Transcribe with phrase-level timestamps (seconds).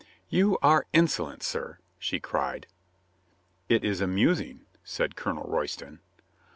[0.29, 2.65] "You are insolent, sir," she cried.
[3.69, 5.99] "It is amusing," said Colonel Royston.